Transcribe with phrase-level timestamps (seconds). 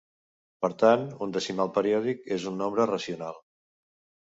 [0.65, 3.41] Per tant, un decimal periòdic és un nombre racional.